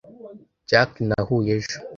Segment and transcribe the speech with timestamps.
[0.69, 1.77] Jack nahuye ejo.